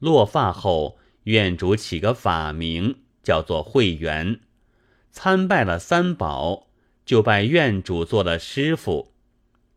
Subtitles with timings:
[0.00, 4.40] 落发后，院主起个法名，叫做慧元。
[5.12, 6.68] 参拜了三宝，
[7.06, 9.12] 就拜院主做了师傅，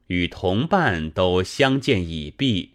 [0.07, 2.71] 与同伴都相见已毕，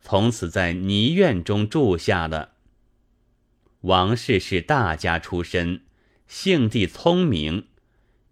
[0.00, 2.52] 从此在泥院中住下了。
[3.80, 5.82] 王氏是大家出身，
[6.26, 7.66] 性地聪明，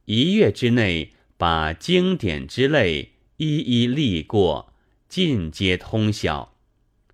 [0.04, 4.72] 一月之内把经典之类一一历过，
[5.08, 6.51] 尽皆通晓。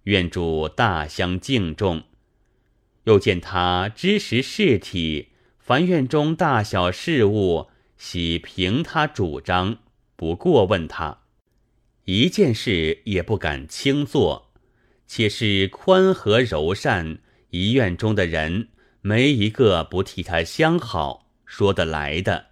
[0.04, 2.04] 院主大相敬重，
[3.04, 5.28] 又见他知识事体。
[5.58, 7.68] 凡院中大小事务，
[7.98, 9.78] 喜凭他主张，
[10.16, 11.18] 不过问他
[12.04, 14.52] 一件事，也不敢轻做。
[15.06, 17.18] 且是宽和柔善，
[17.50, 18.68] 一院中的人
[19.00, 22.46] 没一个不替他相好，说得来的。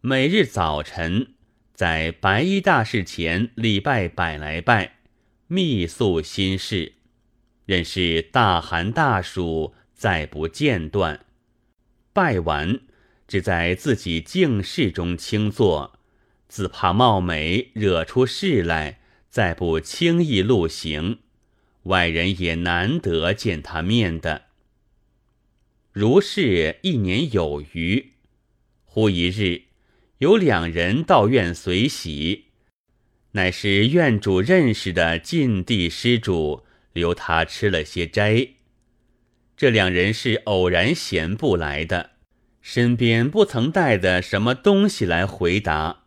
[0.00, 1.34] 每日早晨
[1.72, 4.96] 在白衣大士前礼拜百来拜，
[5.52, 6.94] 密诉心事，
[7.66, 11.26] 任是大寒大暑，再不间断。
[12.14, 12.80] 拜完，
[13.28, 15.98] 只在自己静室中轻坐，
[16.48, 21.18] 自怕貌美惹出事来，再不轻易露行，
[21.82, 24.44] 外人也难得见他面的。
[25.92, 28.12] 如是一年有余，
[28.86, 29.64] 忽一日，
[30.16, 32.46] 有两人到院随喜，
[33.32, 38.48] 乃是院主认识的晋地施主，留他吃了些斋。
[39.56, 42.10] 这两人是偶然闲步来的，
[42.60, 46.04] 身边不曾带的什么东西来回答。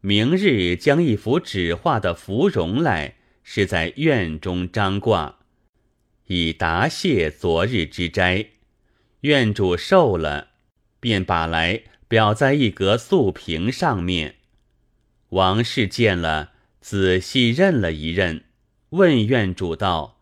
[0.00, 5.40] 明日将一幅纸画的芙蓉来，是在院中张挂，
[6.26, 8.46] 以答谢昨日之斋。
[9.20, 10.50] 院主受了，
[11.00, 14.36] 便把来裱在一格素屏上面。
[15.36, 18.44] 王氏见了，仔细认了一认，
[18.88, 20.18] 问院主道。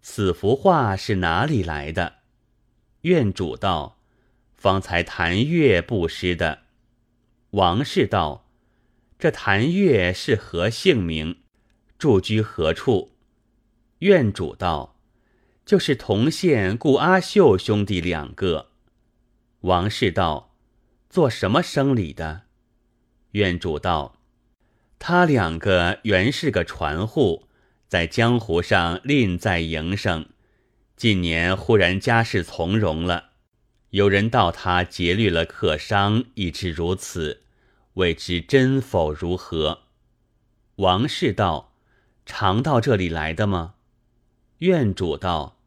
[0.00, 2.18] 此幅画是哪里来的？
[3.00, 3.98] 院主道
[4.54, 6.60] ：“方才谭月布施的。”
[7.50, 8.48] 王氏道
[9.18, 11.38] ：“这谭月是何姓名？
[11.98, 13.16] 住居何处？”
[13.98, 14.96] 院主道
[15.66, 18.68] ：“就是同县顾阿秀兄弟两个。”
[19.62, 20.54] 王氏道
[21.10, 22.42] ：“做什么生理的？”
[23.32, 24.20] 院主道
[25.04, 27.48] ：“他两个原是个船户。”
[27.92, 30.26] 在江湖上另在营生，
[30.96, 33.32] 近年忽然家世从容了，
[33.90, 37.42] 有人道他劫掠了客商，以致如此，
[37.94, 39.80] 未知真否如何？
[40.76, 41.74] 王氏道
[42.24, 43.74] ：“常到这里来的吗？”
[44.60, 45.58] 院主道：“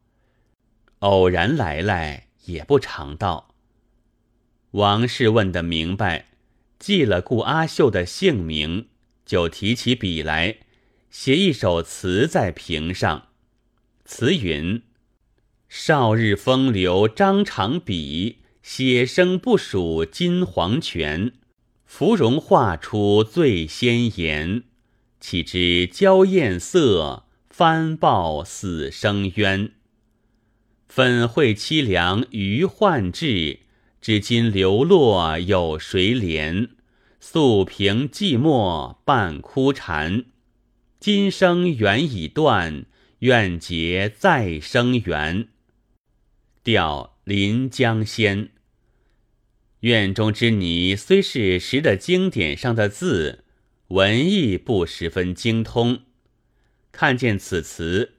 [0.98, 3.54] 偶然来来，也不常到。”
[4.72, 6.30] 王氏问得明白，
[6.80, 8.88] 记了顾阿秀的姓名，
[9.26, 10.58] 就提起笔来。
[11.10, 13.28] 写一首词在屏上，
[14.04, 14.82] 词云
[15.68, 21.32] ：“少日风流张长笔，写生不数金黄泉。
[21.86, 24.64] 芙蓉画出最鲜颜，
[25.20, 29.72] 岂知娇艳色，翻报死生冤。
[30.88, 33.60] 粉绘凄凉余幻志，
[34.00, 36.68] 至今流落有谁怜？
[37.28, 40.26] 素屏寂寞半枯蝉。”
[41.00, 42.86] 今生缘已断，
[43.18, 45.48] 愿结再生缘。
[46.62, 48.44] 调《临江仙》。
[49.80, 53.44] 院中之泥虽是识得经典上的字，
[53.88, 56.02] 文艺不十分精通。
[56.92, 58.14] 看见此词，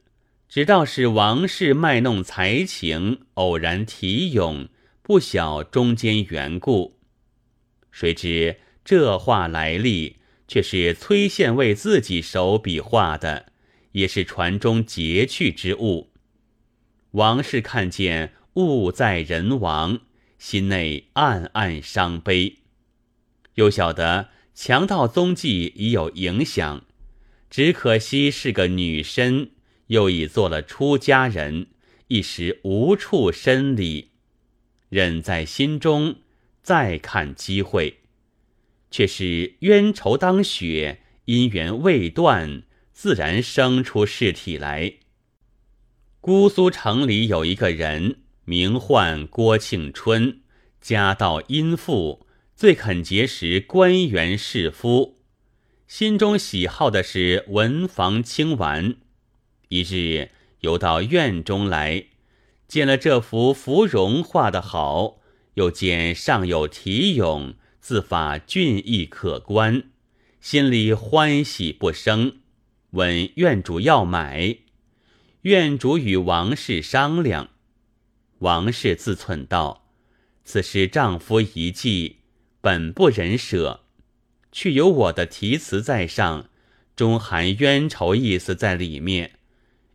[0.50, 4.67] 只道是王氏卖弄才情，偶然题咏，
[5.01, 7.00] 不晓中间缘故。
[7.90, 8.57] 谁知
[8.88, 10.16] 这话来历？
[10.48, 13.48] 却是崔县尉自己手笔画的，
[13.92, 16.14] 也是船中劫去之物。
[17.12, 20.00] 王氏看见物在人亡，
[20.40, 22.59] 心内暗暗伤悲。
[23.56, 26.86] 又晓得强盗踪迹已有影响，
[27.50, 29.50] 只可惜是个女身，
[29.88, 31.68] 又已做了出家人，
[32.08, 34.11] 一时无处申理，
[34.88, 36.22] 忍在心中，
[36.64, 37.97] 再看机会。
[38.89, 42.63] 却是冤仇当雪，姻缘未断，
[42.93, 44.93] 自然生出事体来。
[46.22, 50.41] 姑苏城里有一个人，名唤郭庆春，
[50.81, 52.25] 家道殷富，
[52.55, 55.19] 最肯结识官员士夫，
[55.87, 58.95] 心中喜好的是文房清玩。
[59.69, 60.31] 一日
[60.61, 62.05] 游到院中来，
[62.67, 65.19] 见了这幅芙蓉画得好，
[65.53, 67.53] 又见上有题咏。
[67.87, 69.84] 字法俊逸可观，
[70.41, 72.39] 心里欢喜不生。
[72.89, 74.57] 问院主要买，
[75.43, 77.47] 院主与王氏商量。
[78.39, 79.87] 王氏自忖道
[80.43, 82.17] ：“此事丈夫遗迹，
[82.59, 83.85] 本不忍舍，
[84.51, 86.49] 却有我的题词在上，
[86.93, 89.39] 中含冤仇意思在里面。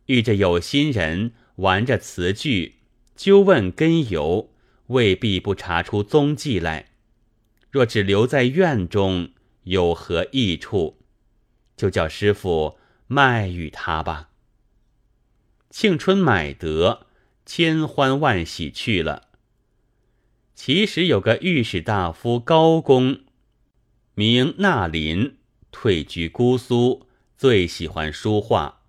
[0.06, 2.76] 遇着有心人玩着词句，
[3.14, 4.50] 究问根由，
[4.86, 6.91] 未必不查出踪迹来。
[7.72, 9.30] 若只留在院中，
[9.64, 10.98] 有何益处？
[11.74, 14.28] 就叫师傅卖与他吧。”
[15.70, 17.06] 庆春买得，
[17.46, 19.28] 千欢万喜去了。
[20.54, 23.20] 其实有个御史大夫高公，
[24.14, 25.38] 名纳林，
[25.70, 27.08] 退居姑苏，
[27.38, 28.82] 最喜欢书画。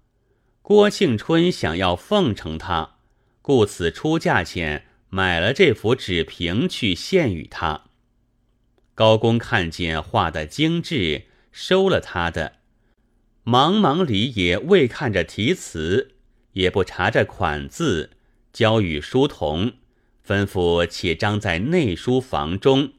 [0.61, 2.97] 郭庆春想要奉承他，
[3.41, 7.85] 故此出价钱买了这幅纸屏去献与他。
[8.95, 12.53] 高公看见画的精致，收了他的。
[13.43, 16.11] 茫茫里也未看着题词。
[16.53, 18.11] 也不查着款字，
[18.51, 19.73] 交与书童，
[20.23, 22.93] 吩咐且张在内书房中。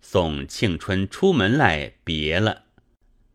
[0.00, 2.64] 送庆春出门来，别了。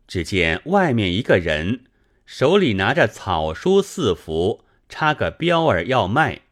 [0.06, 1.84] 只见外面一个人
[2.26, 6.42] 手里拿着草书四幅，插个标儿要卖。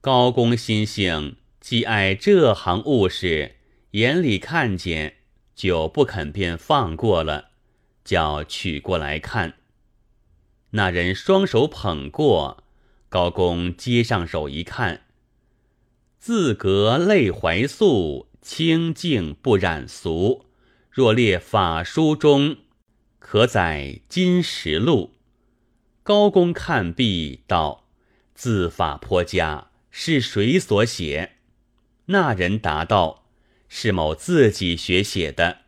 [0.00, 3.56] 高公心性既爱这行物事，
[3.94, 5.18] 眼里看见
[5.54, 7.50] 就不肯便放过了，
[8.04, 9.54] 叫取过来看。
[10.70, 12.64] 那人双手捧过，
[13.08, 15.02] 高公接上手一看，
[16.18, 20.46] 自格泪怀素，清净不染俗。
[20.90, 22.56] 若列法书中，
[23.20, 25.14] 可载金石录。
[26.02, 27.86] 高公看毕道
[28.34, 31.36] ：“字法颇佳，是谁所写？”
[32.06, 33.23] 那人答道
[33.76, 35.62] ：“是某自己学写的。”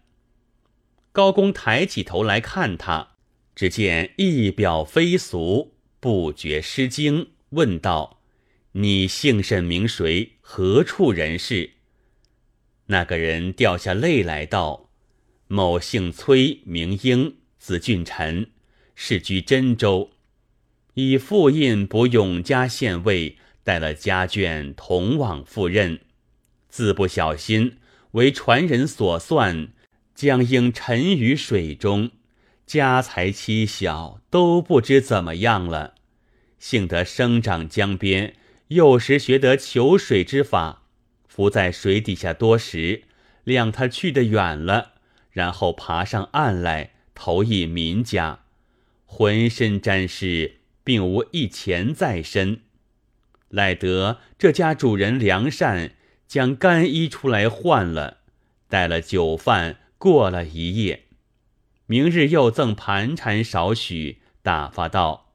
[1.10, 3.08] 高公抬起头来看他。
[3.56, 8.20] 只见一表非俗，不觉失惊，问道
[8.72, 10.34] ：“你姓甚名谁？
[10.40, 11.70] 何处人士？”
[12.86, 14.90] 那个人掉下泪来道
[15.48, 18.50] ：“某姓崔，名英，字俊臣，
[18.94, 20.10] 世居真州，
[20.92, 26.00] 以父印补永嘉县尉，带了家眷同往赴任，
[26.68, 27.78] 自不小心
[28.16, 29.68] 为传人所算，
[30.14, 32.10] 将应沉于水中。”
[32.66, 35.94] 家财妻小都不知怎么样了，
[36.58, 38.34] 幸得生长江边，
[38.68, 40.82] 幼时学得求水之法，
[41.28, 43.02] 浮在水底下多时，
[43.44, 44.94] 谅他去得远了，
[45.30, 48.40] 然后爬上岸来投以民家，
[49.04, 52.62] 浑身沾湿，并无一钱在身，
[53.50, 55.92] 赖得这家主人良善，
[56.26, 58.18] 将干衣出来换了，
[58.68, 61.04] 带了酒饭过了一夜。
[61.86, 65.32] 明日又赠盘缠少许，打发道：“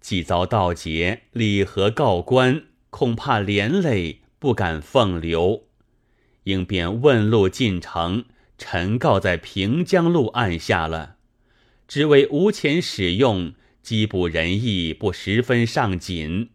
[0.00, 5.68] 既遭盗劫，礼盒告官，恐怕连累，不敢奉留。
[6.44, 8.24] 应便问路进城，
[8.58, 11.16] 陈告在平江路按下了。
[11.86, 16.50] 只为无钱使用，饥不仁义，不十分上紧。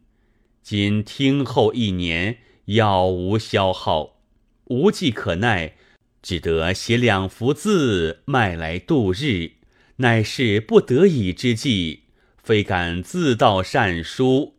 [0.62, 2.40] 今听候一年，
[2.76, 4.18] 杳无消耗，
[4.66, 5.76] 无计可奈。”
[6.22, 9.54] 只得写两幅字卖来度日，
[9.96, 12.04] 乃是不得已之计，
[12.38, 14.58] 非敢自盗善书，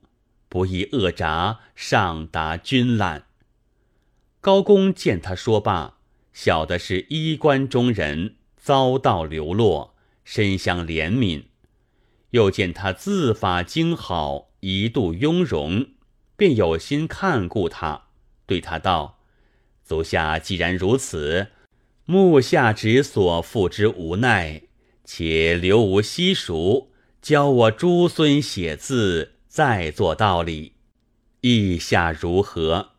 [0.49, 3.27] 不意恶札上达君览。
[4.41, 5.99] 高公见他说罢，
[6.33, 11.45] 晓得是衣冠中人遭到流落，深相怜悯；
[12.31, 15.87] 又见他字法精好，一度雍容，
[16.43, 18.07] 便有心看顾他，
[18.47, 19.21] 对他道。
[19.85, 21.53] 足下既然如此，
[22.05, 24.63] 目下之所负之无奈，
[25.05, 30.73] 且留无悉熟，教我诸孙写字，再做道理，
[31.43, 32.95] 意下如何？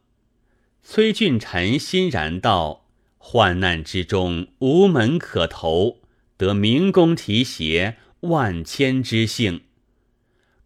[0.82, 2.86] 崔俊臣欣然道
[3.20, 5.98] ：“患难之中无门可投，
[6.38, 9.64] 得明公提携，万千之幸。”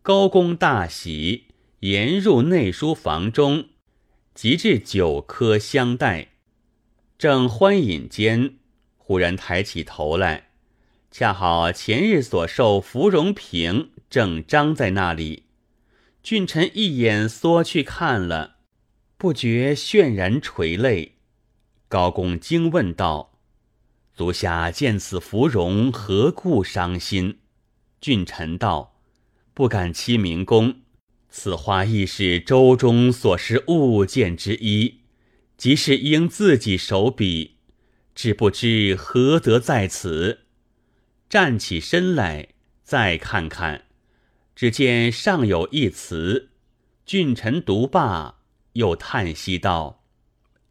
[0.03, 1.47] 高公大喜，
[1.79, 3.69] 言入内书房中。
[4.34, 6.27] 即至酒科相待，
[7.17, 8.53] 正欢饮间，
[8.96, 10.50] 忽然抬起头来，
[11.10, 15.46] 恰好前日所受芙蓉瓶正张在那里。
[16.22, 18.57] 俊臣一眼缩去看了，
[19.17, 21.13] 不觉泫然垂泪。
[21.88, 23.39] 高公惊问道
[24.13, 27.39] ：“足下见此芙蓉，何故伤心？”
[28.00, 29.00] 俊臣道
[29.55, 30.81] ：“不敢欺明公。”
[31.39, 35.01] 此花亦是舟中所失物件之一，
[35.56, 37.58] 即是应自己手笔，
[38.15, 40.39] 只不知何得在此。
[41.29, 42.48] 站起身来，
[42.82, 43.84] 再看看，
[44.56, 46.50] 只见上有一词，
[47.06, 48.39] 俊臣读罢，
[48.74, 50.03] 又叹息道：“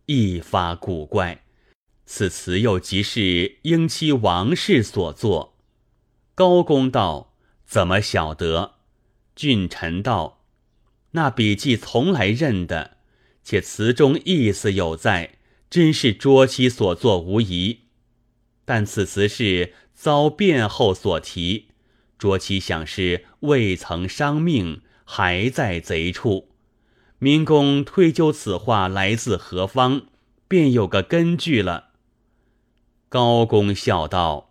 [0.07, 1.45] 一发古怪，
[2.07, 5.57] 此词又即是英妻王氏所作。”
[6.35, 8.73] 高公道：“怎么晓得？”
[9.37, 10.33] 俊臣道
[11.17, 12.99] ：“那笔记从来认得，
[13.43, 15.39] 且词中意思有在，
[15.71, 17.81] 真是卓妻所作无疑。
[18.67, 21.69] 但此词是遭变后所提。”
[22.19, 26.51] 卓妻想是未曾伤命，还在贼处。
[27.19, 30.03] 民公推究此话来自何方，
[30.47, 31.93] 便有个根据了。
[33.09, 34.51] 高公笑道：“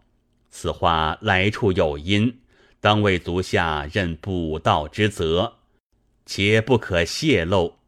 [0.49, 2.39] 此话来处有因，
[2.79, 5.54] 当为足下任补道之责，
[6.25, 7.79] 且不可泄露。”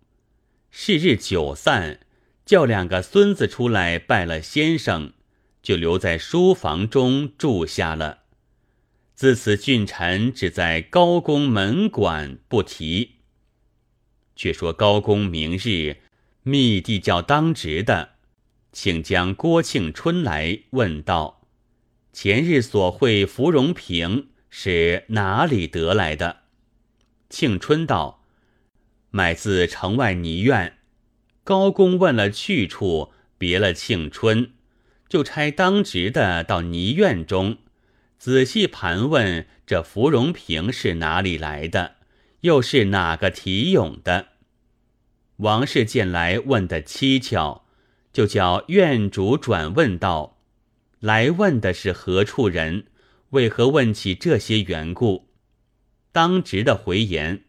[0.72, 2.00] 是日酒散，
[2.46, 5.14] 叫两个孙子出来拜了先生，
[5.64, 8.20] 就留在书房中住下了。
[9.16, 13.16] 自此，郡臣只在高公门馆不提。
[14.36, 15.98] 却说高公明日
[16.44, 18.12] 密地叫当值的，
[18.72, 21.42] 请将郭庆春来问道
[22.14, 26.42] ：“前日所会芙蓉瓶是哪里得来的？”
[27.32, 28.17] 庆春道
[29.12, 30.78] ：“买自城外泥院。”
[31.44, 34.52] 高公问了去处，别了庆春，
[35.08, 37.60] 就差当值的到泥院中。
[38.20, 41.96] 仔细盘问这芙蓉瓶是哪里来的，
[42.42, 44.28] 又是哪个题咏的？
[45.38, 47.64] 王氏见来问的蹊跷，
[48.12, 50.40] 就叫院主转问道
[51.00, 52.88] ：“来问的是何处人？
[53.30, 55.30] 为何问起这些缘故？”
[56.12, 57.44] 当值的回言：“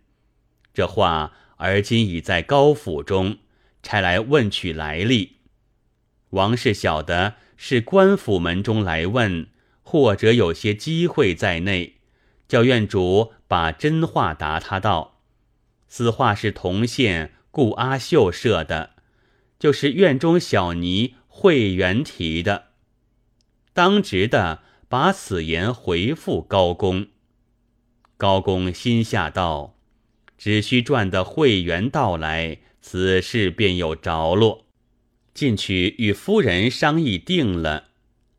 [0.75, 3.37] 这话而今已在高府中，
[3.85, 5.37] 差来问取来历。”
[6.31, 9.47] 王氏晓得是官府门中来问。
[9.91, 11.95] 或者有些机会在内，
[12.47, 15.23] 叫院主把真话答他道
[15.89, 18.91] ：“此话是同县顾阿秀设的，
[19.59, 22.65] 就是院中小尼会员提的。”
[23.73, 24.61] 当值的
[24.91, 27.07] 把此言回复高公。
[28.19, 29.75] 高公心下道
[30.39, 34.65] ：“只需赚得会员到来，此事便有着落。”
[35.35, 37.89] 进去与夫人商议定了，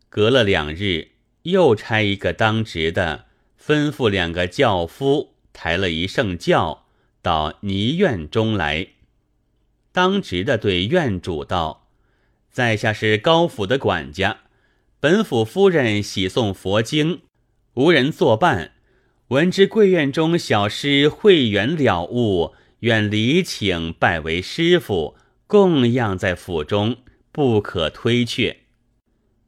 [0.10, 1.10] 隔了两日。
[1.44, 3.26] 又差一个当值的，
[3.60, 6.86] 吩咐两个轿夫抬了一圣轿
[7.22, 8.88] 到泥院中来。
[9.94, 11.88] 当值的对院主道
[12.52, 14.42] ：“在下是高府的管家，
[15.00, 17.22] 本府夫人喜诵佛经，
[17.76, 18.74] 无人作伴。
[19.30, 26.98] 闻知贵院中小师慧远了悟，愿礼请拜为师傅，供养在府中，
[27.32, 28.62] 不可推却。”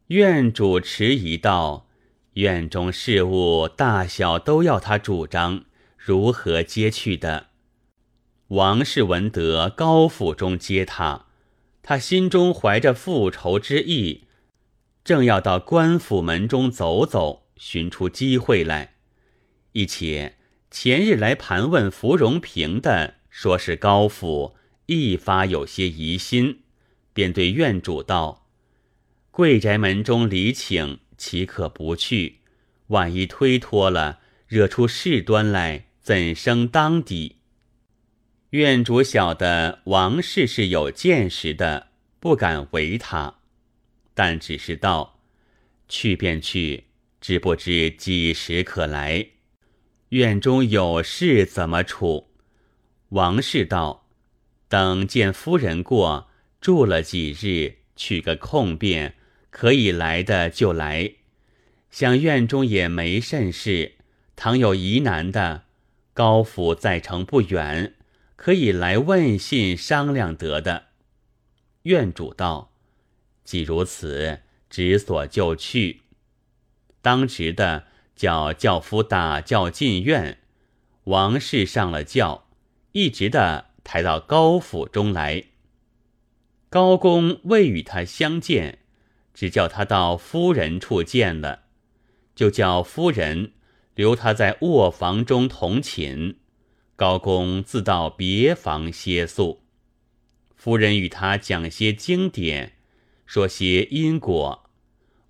[0.09, 1.87] 院主迟疑道
[2.33, 5.63] ：“院中事务大小都要他主张，
[5.97, 7.47] 如何接去的？”
[8.49, 11.25] 王氏闻得高府中接他，
[11.81, 14.25] 他心中怀着复仇之意，
[15.03, 18.97] 正要到官府门中走走，寻出机会来。
[19.73, 20.37] 一且
[20.69, 26.59] 前日来盘问芙蓉瓶的，说是高府，一发有些疑心，
[27.13, 28.47] 便对院主道。
[29.31, 32.39] 贵宅门中礼请，岂可不去？
[32.87, 37.37] 万一推脱了，惹出事端来，怎生当底？
[38.49, 41.87] 院主晓得王氏是有见识的，
[42.19, 43.35] 不敢违他，
[44.13, 45.21] 但只是道
[45.87, 46.83] ：“去便去，
[47.21, 49.27] 只不知几时可来。
[50.11, 52.29] 院中有事怎么处？”
[53.09, 54.07] 王氏道
[54.69, 56.29] ：“等见夫人过，
[56.61, 59.15] 住了几日，取个空便。”
[59.51, 61.15] 可以来的就来，
[61.89, 63.95] 想院中也没甚事。
[64.37, 65.65] 倘有疑难的，
[66.13, 67.95] 高府在城不远，
[68.37, 70.85] 可以来问信商量得的。
[71.81, 72.71] 院主道
[73.43, 74.39] ：“既如此，
[74.69, 76.03] 只所就去。”
[77.03, 77.87] 当值的
[78.21, 80.37] 叫轿夫打轿进院，
[81.05, 82.45] 王氏上了轿，
[82.91, 85.45] 一直的抬到高府中来。
[86.69, 88.77] 高公未与他相见。
[89.33, 91.63] 只叫他到夫人处见了，
[92.35, 93.53] 就叫夫人
[93.95, 96.35] 留他在卧房中同寝。
[96.95, 99.63] 高公自到别房歇宿。
[100.55, 102.73] 夫人与他讲些经典，
[103.25, 104.69] 说些因果。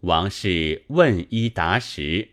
[0.02, 2.31] 王氏问一答十，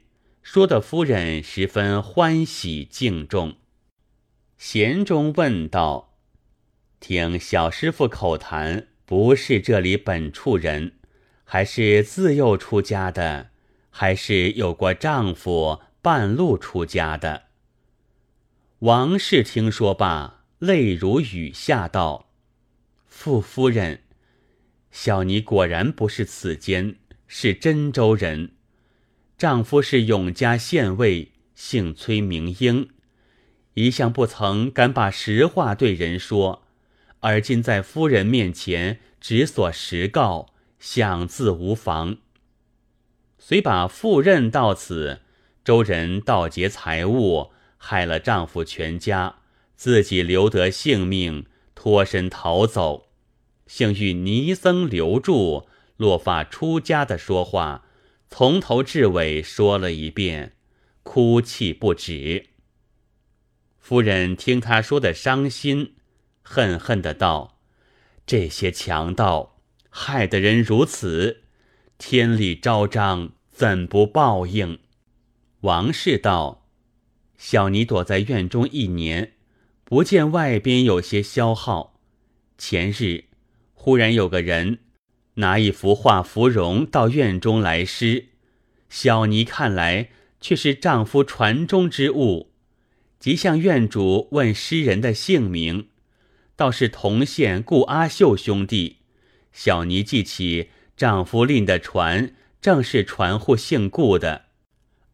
[0.51, 3.57] 说的夫人十分欢喜敬重。
[4.57, 6.15] 贤中问道
[7.01, 10.95] ：“听小师傅口谈，不是这里本处人。”
[11.45, 13.51] 还是自幼出家的，
[13.91, 17.49] 还是有过丈夫半路出家的？
[18.79, 22.31] 王氏听说罢，泪如雨下，道
[23.07, 24.01] ：“傅夫人，
[24.91, 28.53] 小尼果然不是此间，是真州人。
[29.39, 32.89] 丈夫是永嘉县尉，姓崔名英，
[33.75, 36.67] 一向不曾敢把实话对人说，
[37.21, 40.49] 而今在夫人面前只所实告，
[40.81, 42.17] 想自无妨。
[43.39, 45.21] 虽把赴任到此，
[45.65, 49.37] 周人盗劫财物。”害了丈夫全家，
[49.77, 53.11] 自己留得性命，脱身逃走。
[53.69, 57.85] 幸遇尼僧留住，落发出家的说话，
[58.31, 60.55] 从头至尾说了一遍，
[61.03, 62.51] 哭泣不止。
[63.79, 65.95] 夫人听他说的伤心，
[66.43, 67.59] 恨恨的道
[68.27, 69.59] ：“这些强盗
[69.91, 71.43] 害得人如此，
[71.97, 74.79] 天理昭彰，怎不报应？”
[75.63, 76.67] 王氏道。
[77.39, 79.35] 小尼躲在院中一年，
[79.85, 82.01] 不见外边有些消耗。
[82.59, 83.27] 前日
[83.75, 84.81] 忽然有个人
[85.39, 88.27] 拿一幅画芙蓉到院中来施，
[88.89, 92.51] 小尼看来却是丈夫船中之物，
[93.21, 95.89] 即向院主问诗人的姓名，
[96.57, 98.97] 倒是同县顾阿秀兄弟。
[99.53, 104.47] 小尼记起丈夫令的船正是船户姓顾的，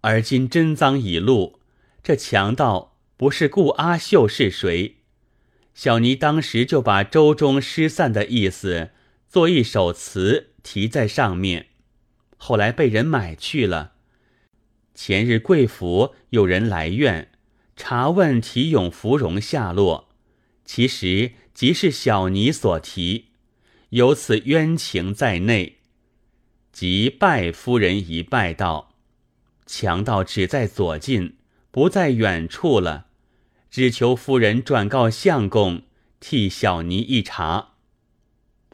[0.00, 1.60] 而今真赃已露。
[2.02, 4.96] 这强盗不是顾阿秀是谁？
[5.74, 8.90] 小尼当时就把舟中失散的意思
[9.34, 11.66] 做一首词题在上面，
[12.36, 13.94] 后来被人买去了。
[14.94, 17.32] 前日贵府有人来院
[17.74, 20.08] 查问题咏芙蓉下落，
[20.64, 23.30] 其实即是小尼所题，
[23.88, 25.78] 有此冤情在内。
[26.70, 28.94] 即拜夫人一拜道
[29.66, 31.38] ：“强盗只在左近。”
[31.72, 33.06] 不在远处了，
[33.68, 35.82] 只求夫人转告相公，
[36.20, 37.73] 替小尼一查。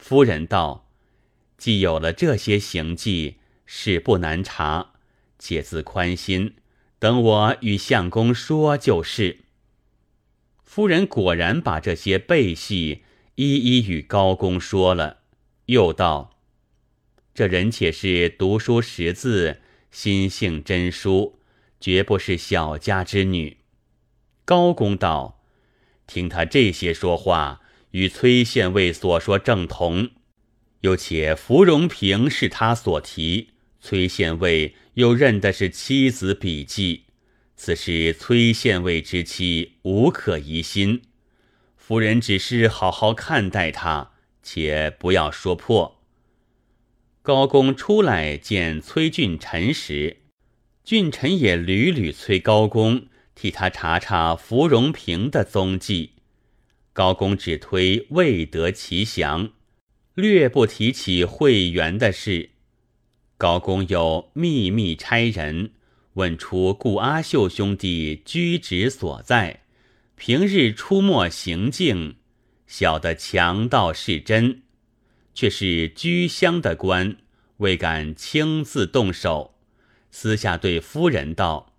[0.00, 0.88] 夫人道
[1.57, 4.94] ：“既有了这些行迹，事不难查，
[5.38, 6.57] 且自宽心，
[6.98, 9.44] 等我与相公说就是。”
[10.64, 13.05] 夫人果然把这些背戏
[13.37, 15.18] 一一与高公说了，
[15.66, 16.40] 又道
[17.33, 19.61] ：“这人且是读书识字，
[19.92, 21.37] 心性真淑。”
[21.81, 23.57] 绝不是小家之女。
[24.44, 25.40] 高公道
[26.07, 30.11] ：“听他这些说话，与崔县尉所说正同。
[30.81, 33.50] 又且芙蓉瓶是他所提，
[33.81, 37.05] 崔县尉又认的是妻子笔迹，
[37.55, 41.03] 此事崔县尉之妻，无可疑心。
[41.76, 46.00] 夫人只是好好看待他，且不要说破。”
[47.22, 50.18] 高公出来见崔俊臣时。
[50.83, 56.14] 俊臣也屡屡催高公替他查查芙蓉瓶的踪迹，
[56.92, 59.53] 高公只推未得其详，
[60.14, 62.50] 略不提起会员的事。
[63.38, 65.72] 高公又秘密差人
[66.14, 69.62] 问出顾阿秀兄弟居职所在，
[70.16, 72.16] 平日出没行径，
[72.66, 74.62] 晓得强盗是真，
[75.33, 77.16] 却是居乡的官，
[77.59, 79.55] 未敢亲自动手。
[80.11, 81.72] 私下对夫人道：“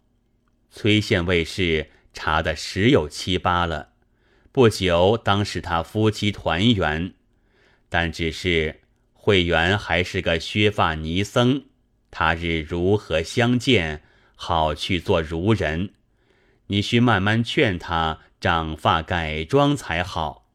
[0.71, 3.90] 崔县尉是查的十有七八了，
[4.51, 7.13] 不久当使他夫妻团圆。
[7.89, 8.81] 但只是
[9.13, 11.63] 会员还是个削发尼僧，
[12.09, 14.03] 他日如何相见？
[14.35, 15.91] 好去做儒人。
[16.67, 20.47] 你需慢慢劝他长发改装才好。”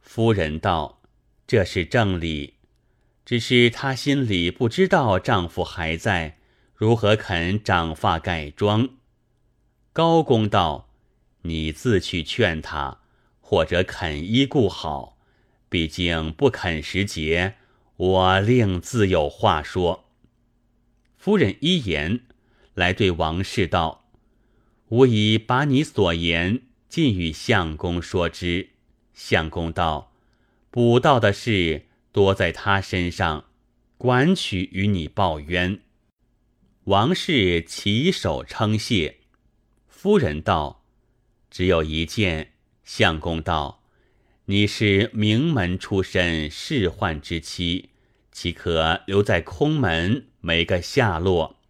[0.00, 1.02] 夫人道
[1.46, 2.54] ：“这是正理，
[3.24, 6.38] 只是她心里不知道丈夫还在。”
[6.76, 8.88] 如何肯长发改装？
[9.92, 10.90] 高公道
[11.44, 12.98] ：“你自去劝他，
[13.40, 15.16] 或者肯依顾好。
[15.68, 17.54] 毕竟不肯时节，
[17.96, 20.04] 我另自有话说。”
[21.16, 22.20] 夫人一言，
[22.74, 24.04] 来对王氏道
[24.90, 28.70] ：“吾已把你所言尽与相公说之。”
[29.14, 30.12] 相公道
[30.70, 33.46] ：“补道的事多在他身上，
[33.96, 35.80] 管取与你报冤。”
[36.84, 39.20] 王氏起手称谢，
[39.88, 40.83] 夫人道
[41.54, 42.50] ：“只有一件。”
[42.82, 43.84] 相公道
[44.46, 47.90] ：“你是名门出身，仕宦之妻，
[48.32, 51.60] 岂可留在空门没个下落？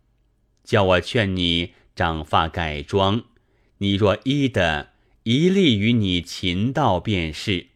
[0.65, 3.25] 叫我劝你长发改装，
[3.77, 4.95] 你若依的，
[5.25, 7.67] 一力与你勤道便是。”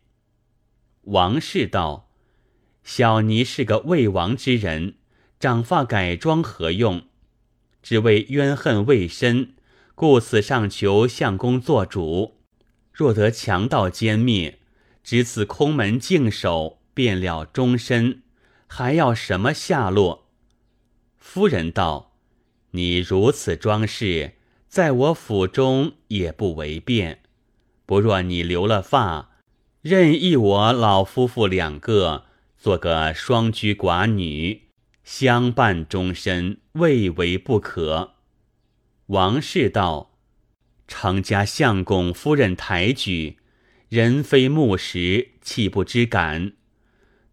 [1.05, 2.11] 王氏道
[2.83, 4.94] ：“小尼是个未亡之人，
[5.38, 7.03] 长发改装何用？”
[7.83, 9.55] 只为冤恨未深，
[9.98, 12.37] 故此上求相公做主。
[12.92, 14.61] 若得强盗歼灭，
[15.02, 18.22] 只此空门静守，便了终身，
[18.68, 20.28] 还要什么下落？”
[21.18, 22.12] 夫人道
[22.70, 24.34] ：“你如此装饰，
[24.68, 27.22] 在我府中也不为变。
[27.84, 29.30] 不若你留了发，
[29.82, 34.68] 任意我老夫妇两个做个双居寡女，
[35.02, 38.14] 相伴终身，未为不可。”
[39.09, 40.18] 王氏道
[40.87, 43.38] ：“常家相公夫人抬举，
[43.88, 46.53] 人非木石，岂不知感？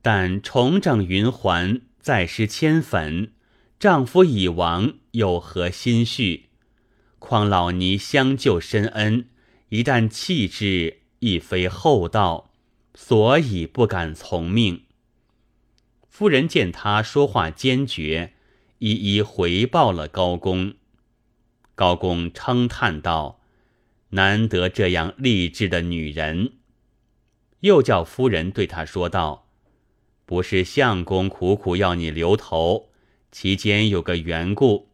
[0.02, 3.34] 但重整云环，再施铅粉。”
[3.78, 6.46] 丈夫已亡，有何心绪？
[7.20, 9.28] 况老尼相救深恩，
[9.68, 12.54] 一旦弃之，亦非厚道，
[12.94, 14.84] 所以不敢从命。
[16.08, 18.34] 夫人见他说话坚决，
[18.80, 20.76] 一一回报了高公。
[21.76, 23.42] 高公称叹道
[24.10, 26.54] ：“难得这样励志的女人。”
[27.62, 29.50] 又叫夫人对他说道
[30.26, 32.90] ：“不是相公苦苦要你留头。”
[33.32, 34.92] 其间有个缘故，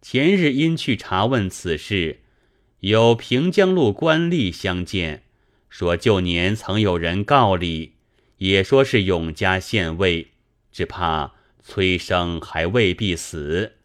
[0.00, 2.20] 前日因去查问此事，
[2.78, 5.24] 有平江路官吏相见，
[5.68, 7.94] 说旧年曾有人告里，
[8.36, 10.28] 也说是永嘉县尉，
[10.70, 13.77] 只怕崔生还未必死。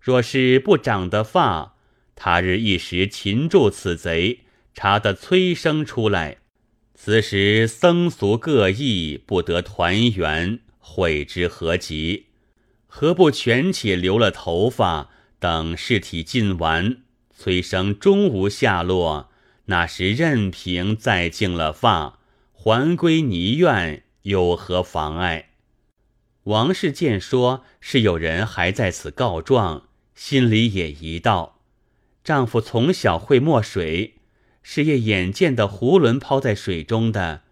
[0.00, 1.76] 若是不长得发，
[2.16, 4.40] 他日一时擒住此贼，
[4.72, 6.38] 查得催生出来，
[6.94, 12.26] 此时僧俗各异，不得团圆，悔之何及？
[12.86, 17.02] 何不全且留了头发，等尸体尽完，
[17.36, 19.30] 催生终无下落，
[19.66, 22.18] 那时任凭再净了发，
[22.52, 25.50] 还归泥院，有何妨碍？
[26.44, 29.88] 王氏见说是有人还在此告状，
[30.20, 31.60] 心里也疑道：
[32.22, 34.16] 丈夫从小会没水，
[34.62, 37.42] 是夜眼见的囫囵抛在水中的，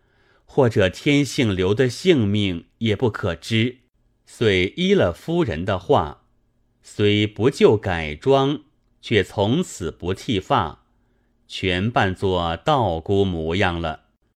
[0.44, 3.78] 或者天性留的性命，也不可知。
[4.26, 6.24] 遂依了夫人的话，
[6.82, 8.60] 虽不就改装，
[9.00, 10.84] 却从此不剃发，
[11.46, 14.07] 全扮作道姑模样了。